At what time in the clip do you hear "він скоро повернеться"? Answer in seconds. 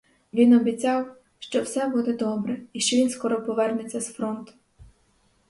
2.97-3.99